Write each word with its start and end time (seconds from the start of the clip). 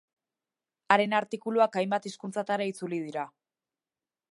Haren 0.95 1.13
artikuluak 1.17 1.77
hainbat 1.81 2.09
hizkuntzatara 2.11 2.69
itzuli 2.73 3.03
dira. 3.07 3.29